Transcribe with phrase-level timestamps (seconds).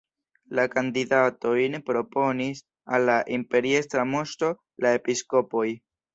[0.59, 2.63] La kandidatojn proponis
[2.97, 4.53] al la imperiestra moŝto
[4.87, 5.69] la episkopoj.